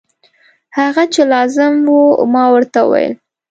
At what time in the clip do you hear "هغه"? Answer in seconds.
0.77-1.03